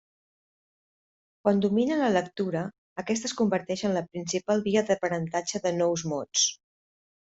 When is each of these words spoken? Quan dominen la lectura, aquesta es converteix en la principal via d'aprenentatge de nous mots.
Quan 1.43 1.61
dominen 1.65 2.01
la 2.05 2.09
lectura, 2.15 2.65
aquesta 3.05 3.31
es 3.31 3.37
converteix 3.45 3.87
en 3.93 3.97
la 4.01 4.07
principal 4.11 4.69
via 4.69 4.87
d'aprenentatge 4.93 5.67
de 5.69 5.79
nous 5.81 6.11
mots. 6.15 6.53